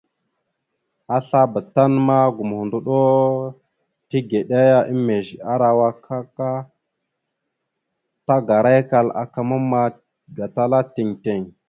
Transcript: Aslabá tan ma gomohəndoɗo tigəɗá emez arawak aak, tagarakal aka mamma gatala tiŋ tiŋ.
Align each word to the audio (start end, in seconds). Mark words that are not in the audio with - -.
Aslabá 1.15 1.59
tan 1.73 1.93
ma 2.07 2.17
gomohəndoɗo 2.35 2.97
tigəɗá 4.09 4.59
emez 4.93 5.27
arawak 5.51 5.99
aak, 6.17 6.37
tagarakal 8.25 9.07
aka 9.21 9.39
mamma 9.49 9.81
gatala 10.37 10.79
tiŋ 10.93 11.09
tiŋ. 11.23 11.41